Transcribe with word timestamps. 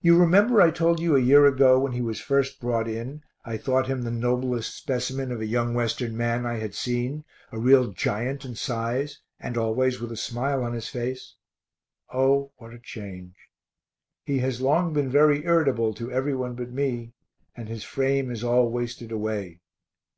You 0.00 0.16
remember 0.18 0.62
I 0.62 0.70
told 0.70 0.98
you 0.98 1.14
a 1.14 1.20
year 1.20 1.44
ago, 1.44 1.78
when 1.78 1.92
he 1.92 2.00
was 2.00 2.18
first 2.18 2.58
brought 2.58 2.88
in, 2.88 3.22
I 3.44 3.58
thought 3.58 3.86
him 3.86 4.00
the 4.00 4.10
noblest 4.10 4.74
specimen 4.74 5.30
of 5.30 5.42
a 5.42 5.46
young 5.46 5.74
Western 5.74 6.16
man 6.16 6.46
I 6.46 6.54
had 6.54 6.74
seen, 6.74 7.24
a 7.50 7.58
real 7.58 7.92
giant 7.92 8.46
in 8.46 8.54
size, 8.54 9.20
and 9.38 9.58
always 9.58 10.00
with 10.00 10.10
a 10.10 10.16
smile 10.16 10.64
on 10.64 10.72
his 10.72 10.88
face. 10.88 11.34
O 12.14 12.52
what 12.56 12.72
a 12.72 12.78
change. 12.78 13.34
He 14.24 14.38
has 14.38 14.62
long 14.62 14.94
been 14.94 15.10
very 15.10 15.44
irritable 15.44 15.92
to 15.96 16.10
every 16.10 16.34
one 16.34 16.54
but 16.54 16.70
me, 16.70 17.12
and 17.54 17.68
his 17.68 17.84
frame 17.84 18.30
is 18.30 18.42
all 18.42 18.70
wasted 18.70 19.12
away. 19.12 19.60